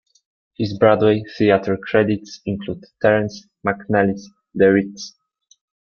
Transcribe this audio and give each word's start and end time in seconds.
His 0.55 0.75
Broadway 0.79 1.21
theatre 1.37 1.77
credits 1.77 2.41
include 2.47 2.83
Terrence 3.03 3.47
McNally's 3.63 4.31
"The 4.55 4.71
Ritz". 4.73 5.13